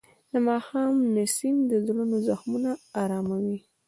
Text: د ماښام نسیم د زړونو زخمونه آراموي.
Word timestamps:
د 0.31 0.33
ماښام 0.47 0.93
نسیم 1.15 1.55
د 1.69 1.71
زړونو 1.85 2.15
زخمونه 2.27 2.71
آراموي. 3.03 3.59